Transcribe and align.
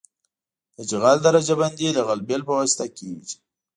د 0.75 0.77
جغل 0.89 1.17
درجه 1.25 1.55
بندي 1.59 1.87
د 1.93 1.99
غلبیل 2.07 2.41
په 2.45 2.53
واسطه 2.59 2.85
کیږي 2.97 3.35